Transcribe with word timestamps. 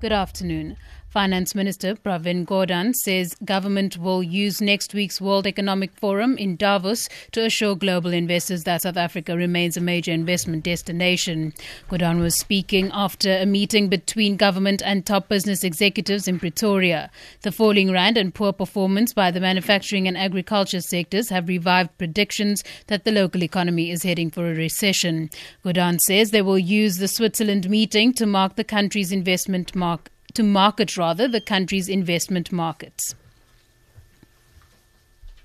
Good 0.00 0.12
afternoon. 0.12 0.78
Finance 1.10 1.56
Minister 1.56 1.96
Pravin 1.96 2.46
Gordhan 2.46 2.94
says 2.94 3.34
government 3.44 3.98
will 3.98 4.22
use 4.22 4.60
next 4.60 4.94
week's 4.94 5.20
World 5.20 5.44
Economic 5.44 5.92
Forum 5.96 6.38
in 6.38 6.54
Davos 6.54 7.08
to 7.32 7.44
assure 7.44 7.74
global 7.74 8.12
investors 8.12 8.62
that 8.62 8.82
South 8.82 8.96
Africa 8.96 9.36
remains 9.36 9.76
a 9.76 9.80
major 9.80 10.12
investment 10.12 10.62
destination. 10.62 11.52
Gordhan 11.90 12.20
was 12.20 12.38
speaking 12.38 12.92
after 12.94 13.38
a 13.38 13.44
meeting 13.44 13.88
between 13.88 14.36
government 14.36 14.82
and 14.84 15.04
top 15.04 15.28
business 15.28 15.64
executives 15.64 16.28
in 16.28 16.38
Pretoria. 16.38 17.10
The 17.42 17.50
falling 17.50 17.90
rand 17.90 18.16
and 18.16 18.32
poor 18.32 18.52
performance 18.52 19.12
by 19.12 19.32
the 19.32 19.40
manufacturing 19.40 20.06
and 20.06 20.16
agriculture 20.16 20.80
sectors 20.80 21.28
have 21.30 21.48
revived 21.48 21.98
predictions 21.98 22.62
that 22.86 23.02
the 23.02 23.10
local 23.10 23.42
economy 23.42 23.90
is 23.90 24.04
heading 24.04 24.30
for 24.30 24.48
a 24.48 24.54
recession. 24.54 25.28
Gordhan 25.64 25.98
says 25.98 26.30
they 26.30 26.40
will 26.40 26.56
use 26.56 26.98
the 26.98 27.08
Switzerland 27.08 27.68
meeting 27.68 28.12
to 28.12 28.26
mark 28.26 28.54
the 28.54 28.62
country's 28.62 29.10
investment 29.10 29.74
mark 29.74 29.89
to 30.34 30.42
market 30.42 30.96
rather 30.96 31.28
the 31.28 31.40
country's 31.40 31.88
investment 31.88 32.52
markets. 32.52 33.14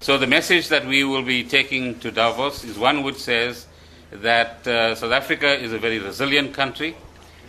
So 0.00 0.18
the 0.18 0.26
message 0.26 0.68
that 0.68 0.84
we 0.84 1.04
will 1.04 1.22
be 1.22 1.44
taking 1.44 2.00
to 2.00 2.10
Davos 2.10 2.64
is 2.64 2.76
one 2.76 3.04
which 3.04 3.18
says 3.18 3.66
that 4.10 4.66
uh, 4.66 4.94
South 4.94 5.12
Africa 5.12 5.54
is 5.54 5.72
a 5.72 5.78
very 5.78 6.00
resilient 6.00 6.54
country, 6.54 6.96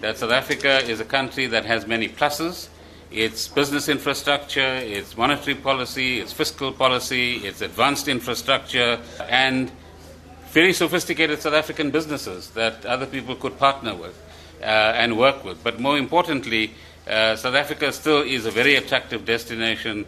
that 0.00 0.16
South 0.16 0.32
Africa 0.32 0.78
is 0.84 0.98
a 1.00 1.04
country 1.04 1.46
that 1.46 1.64
has 1.66 1.86
many 1.86 2.08
pluses. 2.08 2.68
Its 3.10 3.48
business 3.48 3.88
infrastructure, 3.88 4.76
its 4.76 5.16
monetary 5.16 5.54
policy, 5.54 6.20
its 6.20 6.32
fiscal 6.32 6.72
policy, 6.72 7.36
its 7.46 7.60
advanced 7.60 8.08
infrastructure, 8.08 8.98
and 9.28 9.70
very 10.50 10.72
sophisticated 10.72 11.40
South 11.40 11.54
African 11.54 11.90
businesses 11.90 12.50
that 12.50 12.84
other 12.86 13.06
people 13.06 13.34
could 13.36 13.58
partner 13.58 13.94
with 13.94 14.18
uh, 14.60 14.64
and 14.64 15.18
work 15.18 15.44
with. 15.44 15.62
But 15.62 15.80
more 15.80 15.98
importantly, 15.98 16.72
uh, 17.08 17.36
South 17.36 17.54
Africa 17.54 17.92
still 17.92 18.22
is 18.22 18.46
a 18.46 18.50
very 18.50 18.76
attractive 18.76 19.24
destination 19.24 20.04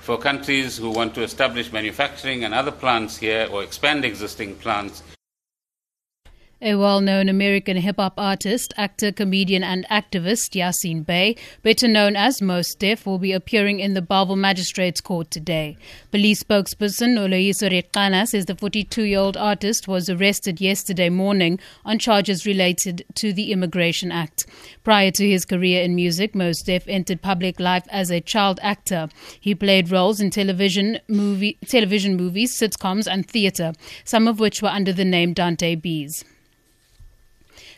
for 0.00 0.18
countries 0.18 0.76
who 0.76 0.90
want 0.90 1.14
to 1.14 1.22
establish 1.22 1.72
manufacturing 1.72 2.44
and 2.44 2.52
other 2.54 2.72
plants 2.72 3.16
here 3.16 3.48
or 3.50 3.62
expand 3.62 4.04
existing 4.04 4.56
plants. 4.56 5.02
A 6.62 6.74
well 6.74 7.00
known 7.00 7.30
American 7.30 7.78
hip 7.78 7.96
hop 7.96 8.12
artist, 8.18 8.74
actor, 8.76 9.10
comedian, 9.12 9.64
and 9.64 9.86
activist, 9.88 10.54
Yasin 10.54 11.06
Bey, 11.06 11.34
better 11.62 11.88
known 11.88 12.16
as 12.16 12.42
Mos 12.42 12.74
Def, 12.74 13.06
will 13.06 13.18
be 13.18 13.32
appearing 13.32 13.80
in 13.80 13.94
the 13.94 14.02
Bellville 14.02 14.36
Magistrates 14.36 15.00
Court 15.00 15.30
today. 15.30 15.78
Police 16.10 16.44
spokesperson 16.44 17.16
Oloyiso 17.16 17.70
Reqana 17.70 18.28
says 18.28 18.44
the 18.44 18.54
42 18.54 19.04
year 19.04 19.20
old 19.20 19.38
artist 19.38 19.88
was 19.88 20.10
arrested 20.10 20.60
yesterday 20.60 21.08
morning 21.08 21.58
on 21.86 21.98
charges 21.98 22.44
related 22.44 23.06
to 23.14 23.32
the 23.32 23.52
Immigration 23.52 24.12
Act. 24.12 24.44
Prior 24.84 25.10
to 25.12 25.26
his 25.26 25.46
career 25.46 25.82
in 25.82 25.94
music, 25.94 26.34
Mos 26.34 26.60
Def 26.60 26.86
entered 26.86 27.22
public 27.22 27.58
life 27.58 27.86
as 27.88 28.10
a 28.10 28.20
child 28.20 28.60
actor. 28.62 29.08
He 29.40 29.54
played 29.54 29.90
roles 29.90 30.20
in 30.20 30.28
television, 30.28 30.98
movie, 31.08 31.56
television 31.64 32.18
movies, 32.18 32.54
sitcoms, 32.54 33.10
and 33.10 33.26
theatre, 33.26 33.72
some 34.04 34.28
of 34.28 34.38
which 34.38 34.60
were 34.60 34.68
under 34.68 34.92
the 34.92 35.06
name 35.06 35.32
Dante 35.32 35.74
Beze. 35.74 36.22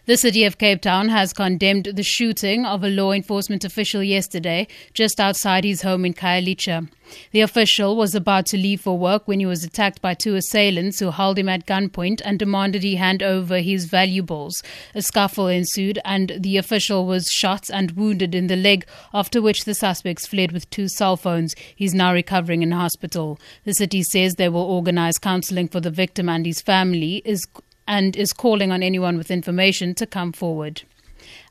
The 0.05 0.17
city 0.17 0.43
of 0.43 0.59
Cape 0.59 0.83
Town 0.83 1.11
has 1.11 1.33
condemned 1.33 1.85
the 1.95 2.03
shooting 2.03 2.67
of 2.67 2.83
a 2.83 2.89
law 2.89 3.13
enforcement 3.13 3.65
official 3.65 4.03
yesterday 4.03 4.67
just 4.95 5.21
outside 5.21 5.63
his 5.63 5.83
home 5.83 6.05
in 6.05 6.13
Khayelitsha. 6.13 6.89
The 7.31 7.43
official 7.43 7.95
was 7.95 8.13
about 8.13 8.47
to 8.47 8.57
leave 8.57 8.81
for 8.81 8.99
work 8.99 9.29
when 9.29 9.39
he 9.39 9.47
was 9.47 9.63
attacked 9.63 10.03
by 10.03 10.15
two 10.15 10.35
assailants 10.35 10.99
who 10.99 11.13
held 11.13 11.39
him 11.39 11.49
at 11.49 11.67
gunpoint 11.67 12.21
and 12.25 12.37
demanded 12.37 12.83
he 12.83 12.97
hand 12.97 13.23
over 13.23 13.59
his 13.59 13.85
valuables. 13.85 14.61
A 14.93 15.03
scuffle 15.03 15.47
ensued 15.47 16.01
and 16.05 16.33
the 16.37 16.57
official 16.57 17.07
was 17.07 17.29
shot 17.29 17.71
and 17.71 17.93
wounded 17.93 18.35
in 18.35 18.49
the 18.49 18.57
leg, 18.57 18.85
after 19.15 19.41
which 19.41 19.67
the 19.67 19.75
suspects 19.75 20.27
fled 20.27 20.51
with 20.51 20.69
two 20.71 20.89
cell 20.89 21.17
phones. 21.17 21.55
He's 21.77 21.95
now 21.95 22.13
recovering 22.13 22.65
in 22.65 22.73
hospital. 22.73 23.39
The 23.63 23.75
city 23.75 24.03
says 24.03 24.35
they 24.35 24.49
will 24.49 24.63
organize 24.63 25.19
counseling 25.19 25.69
for 25.69 25.79
the 25.79 25.93
victim 25.93 26.29
and 26.29 26.45
his 26.45 26.61
family. 26.61 27.23
Is 27.25 27.47
and 27.87 28.17
is 28.17 28.33
calling 28.33 28.71
on 28.71 28.83
anyone 28.83 29.17
with 29.17 29.31
information 29.31 29.95
to 29.95 30.07
come 30.07 30.33
forward. 30.33 30.83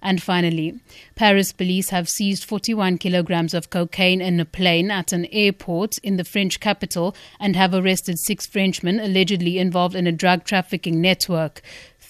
And 0.01 0.21
finally, 0.21 0.79
Paris 1.15 1.51
police 1.53 1.89
have 1.89 2.09
seized 2.09 2.43
41 2.43 2.97
kilograms 2.97 3.53
of 3.53 3.69
cocaine 3.69 4.21
in 4.21 4.39
a 4.39 4.45
plane 4.45 4.91
at 4.91 5.13
an 5.13 5.25
airport 5.31 5.97
in 5.99 6.17
the 6.17 6.23
French 6.23 6.59
capital 6.59 7.15
and 7.39 7.55
have 7.55 7.73
arrested 7.73 8.19
six 8.19 8.45
Frenchmen 8.45 8.99
allegedly 8.99 9.59
involved 9.59 9.95
in 9.95 10.07
a 10.07 10.11
drug 10.11 10.43
trafficking 10.43 11.01
network. 11.01 11.61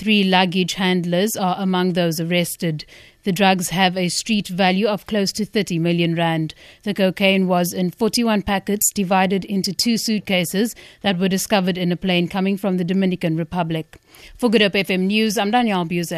Three 0.01 0.23
luggage 0.23 0.73
handlers 0.73 1.35
are 1.35 1.55
among 1.59 1.93
those 1.93 2.19
arrested. 2.19 2.85
The 3.21 3.31
drugs 3.31 3.69
have 3.69 3.95
a 3.95 4.09
street 4.09 4.47
value 4.47 4.87
of 4.87 5.05
close 5.05 5.31
to 5.33 5.45
30 5.45 5.77
million 5.77 6.15
rand. 6.15 6.55
The 6.81 6.95
cocaine 6.95 7.47
was 7.47 7.71
in 7.71 7.91
41 7.91 8.41
packets 8.41 8.91
divided 8.91 9.45
into 9.45 9.73
two 9.73 9.97
suitcases 9.97 10.73
that 11.03 11.19
were 11.19 11.27
discovered 11.27 11.77
in 11.77 11.91
a 11.91 11.95
plane 11.95 12.27
coming 12.27 12.57
from 12.57 12.77
the 12.77 12.83
Dominican 12.83 13.37
Republic. 13.37 13.99
For 14.39 14.49
Good 14.49 14.63
Hope 14.63 14.73
FM 14.73 15.01
News, 15.01 15.37
I'm 15.37 15.51
Danielle 15.51 15.85
Buse. 15.85 16.11